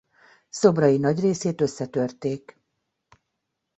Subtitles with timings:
[0.49, 2.61] Szobrai nagy részét összetörték.